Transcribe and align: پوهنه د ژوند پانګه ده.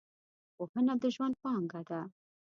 پوهنه 0.55 0.93
د 1.01 1.03
ژوند 1.15 1.35
پانګه 1.43 1.81
ده. 1.89 2.01